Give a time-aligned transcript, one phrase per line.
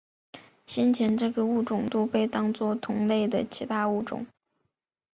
[0.65, 4.25] 先前这个物种都被当作同属的其他物种。